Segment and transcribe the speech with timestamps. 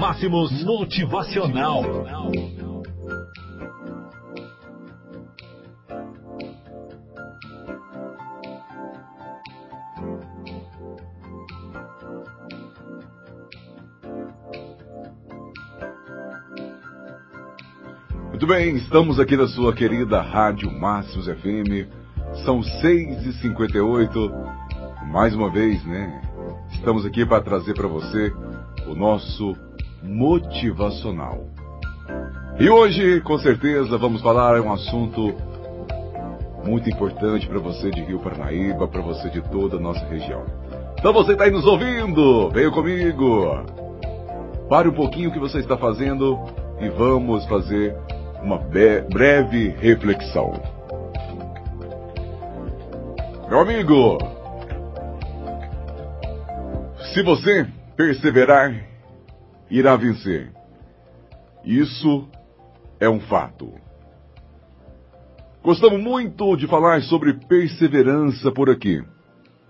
[0.00, 1.82] Máximos Motivacional.
[18.30, 21.86] Muito bem, estamos aqui na sua querida Rádio Máximos FM.
[22.46, 24.32] São 6h58.
[25.12, 26.22] Mais uma vez, né?
[26.72, 28.32] Estamos aqui para trazer para você
[28.86, 29.54] o nosso
[30.02, 31.44] motivacional.
[32.58, 35.34] E hoje, com certeza, vamos falar um assunto
[36.64, 40.44] muito importante para você de Rio Paranaíba, para você de toda a nossa região.
[40.98, 43.64] Então você está aí nos ouvindo, venha comigo.
[44.68, 46.38] Pare um pouquinho o que você está fazendo
[46.80, 47.96] e vamos fazer
[48.42, 50.52] uma breve reflexão.
[53.48, 54.18] Meu amigo,
[57.12, 58.89] se você perseverar,
[59.70, 60.52] irá vencer.
[61.64, 62.28] Isso
[62.98, 63.72] é um fato.
[65.62, 69.02] Gostamos muito de falar sobre perseverança por aqui,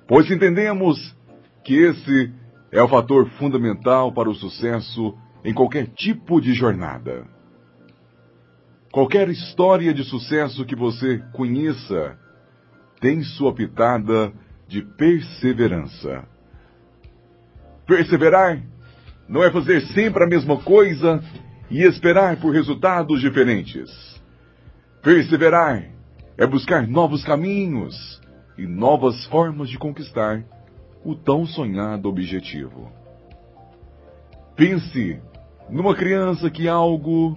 [0.06, 1.16] pois entendemos
[1.64, 2.32] que esse
[2.70, 7.26] é o fator fundamental para o sucesso em qualquer tipo de jornada.
[8.92, 12.18] Qualquer história de sucesso que você conheça
[13.00, 14.32] tem sua pitada
[14.68, 16.24] de perseverança.
[17.86, 18.62] Perseverar
[19.30, 21.22] não é fazer sempre a mesma coisa
[21.70, 23.88] e esperar por resultados diferentes.
[25.04, 25.84] Perseverar
[26.36, 28.20] é buscar novos caminhos
[28.58, 30.42] e novas formas de conquistar
[31.04, 32.90] o tão sonhado objetivo.
[34.56, 35.22] Pense
[35.68, 37.36] numa criança que algo.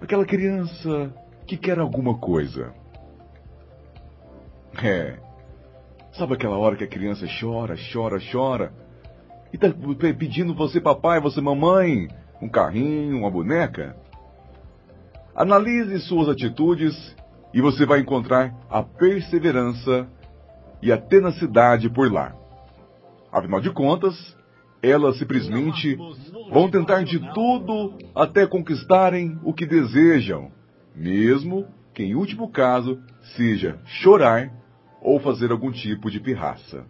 [0.00, 1.14] aquela criança
[1.46, 2.74] que quer alguma coisa.
[4.82, 5.20] É.
[6.14, 8.87] Sabe aquela hora que a criança chora, chora, chora?
[9.52, 9.68] E tá
[10.18, 12.08] pedindo você papai, você mamãe,
[12.40, 13.96] um carrinho, uma boneca?
[15.34, 17.16] Analise suas atitudes
[17.54, 20.06] e você vai encontrar a perseverança
[20.82, 22.34] e a tenacidade por lá.
[23.32, 24.36] Afinal de contas,
[24.82, 25.96] elas simplesmente
[26.50, 30.50] vão tentar de tudo até conquistarem o que desejam,
[30.94, 33.00] mesmo que em último caso
[33.36, 34.52] seja chorar
[35.00, 36.84] ou fazer algum tipo de pirraça.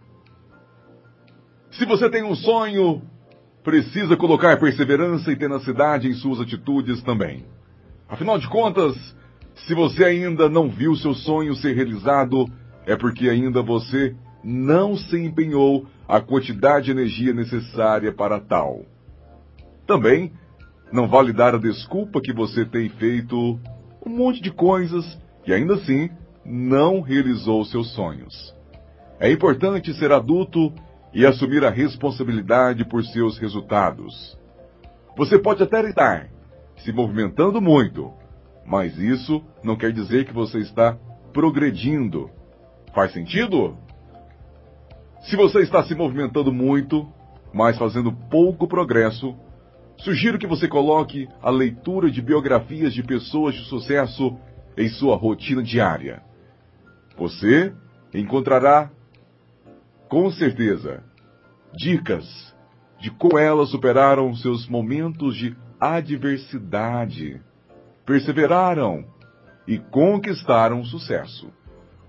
[1.79, 3.01] Se você tem um sonho,
[3.63, 7.45] precisa colocar perseverança e tenacidade em suas atitudes também.
[8.09, 8.97] Afinal de contas,
[9.65, 12.45] se você ainda não viu seu sonho ser realizado,
[12.85, 14.13] é porque ainda você
[14.43, 18.81] não se empenhou a quantidade de energia necessária para tal.
[19.87, 20.33] Também
[20.91, 23.57] não vale dar a desculpa que você tem feito
[24.05, 26.09] um monte de coisas e ainda assim
[26.43, 28.53] não realizou seus sonhos.
[29.17, 30.73] É importante ser adulto
[31.13, 34.37] e assumir a responsabilidade por seus resultados.
[35.17, 36.29] Você pode até estar
[36.77, 38.13] se movimentando muito,
[38.65, 40.97] mas isso não quer dizer que você está
[41.33, 42.29] progredindo.
[42.93, 43.77] Faz sentido?
[45.21, 47.11] Se você está se movimentando muito,
[47.53, 49.35] mas fazendo pouco progresso,
[49.97, 54.37] sugiro que você coloque a leitura de biografias de pessoas de sucesso
[54.77, 56.21] em sua rotina diária.
[57.17, 57.73] Você
[58.13, 58.89] encontrará,
[60.09, 61.03] com certeza,
[61.77, 62.25] dicas
[62.99, 67.39] de como elas superaram seus momentos de adversidade,
[68.05, 69.05] perseveraram
[69.67, 71.53] e conquistaram sucesso.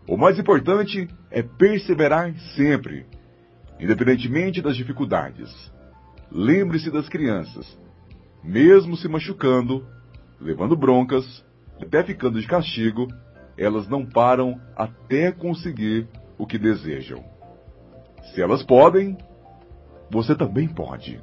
[0.08, 3.06] O mais importante é perseverar sempre,
[3.78, 5.70] independentemente das dificuldades.
[6.32, 7.78] Lembre-se das crianças,
[8.42, 9.86] mesmo se machucando,
[10.40, 11.44] levando broncas,
[11.80, 13.06] até ficando de castigo,
[13.58, 16.08] elas não param até conseguir
[16.38, 17.39] o que desejam.
[18.32, 19.16] Se elas podem,
[20.10, 21.20] você também pode.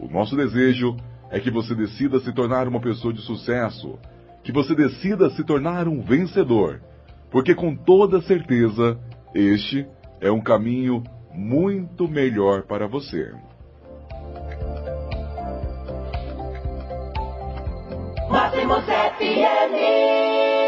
[0.00, 0.96] O nosso desejo
[1.30, 3.98] é que você decida se tornar uma pessoa de sucesso,
[4.42, 6.80] que você decida se tornar um vencedor,
[7.30, 8.98] porque com toda certeza
[9.34, 9.86] este
[10.20, 11.02] é um caminho
[11.32, 13.32] muito melhor para você.
[18.28, 20.61] Máximos FM